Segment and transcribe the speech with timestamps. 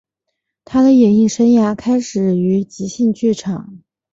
[0.65, 3.83] 他的演艺生涯开始于即兴剧场。